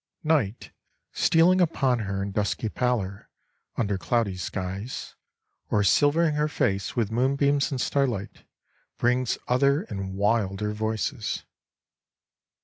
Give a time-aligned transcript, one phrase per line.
[0.23, 0.71] Night,
[1.11, 3.29] stealing upon her in dusky pallor,
[3.75, 5.13] under cloudy skies,
[5.69, 8.43] or silvering her face with moonbeams and starlight,
[8.97, 11.45] brings other and wilder voices.